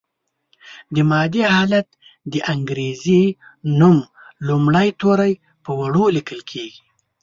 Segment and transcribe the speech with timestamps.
[0.93, 1.87] د مادې حالت
[2.31, 3.23] د انګریزي
[3.79, 3.97] نوم
[4.47, 6.81] لومړي توري په وړو لیکل کیږي.